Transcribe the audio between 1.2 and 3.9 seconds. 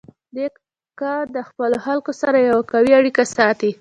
د خپلو خلکو سره یوه قوي اړیکه ساتي.